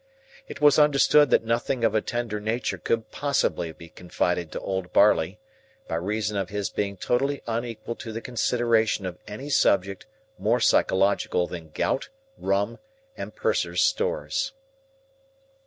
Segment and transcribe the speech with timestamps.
[0.47, 4.91] It was understood that nothing of a tender nature could possibly be confided to old
[4.91, 5.39] Barley,
[5.87, 10.07] by reason of his being totally unequal to the consideration of any subject
[10.39, 12.09] more psychological than Gout,
[12.39, 12.79] Rum,
[13.15, 14.53] and Purser's stores.